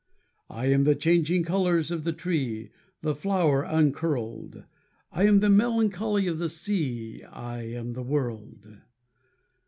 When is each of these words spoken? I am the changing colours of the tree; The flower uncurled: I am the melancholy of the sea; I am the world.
I 0.49 0.65
am 0.65 0.85
the 0.85 0.95
changing 0.95 1.43
colours 1.43 1.91
of 1.91 2.05
the 2.05 2.11
tree; 2.11 2.71
The 3.01 3.13
flower 3.13 3.61
uncurled: 3.61 4.63
I 5.11 5.25
am 5.27 5.41
the 5.41 5.49
melancholy 5.51 6.25
of 6.25 6.39
the 6.39 6.49
sea; 6.49 7.21
I 7.25 7.61
am 7.61 7.93
the 7.93 8.01
world. 8.01 8.67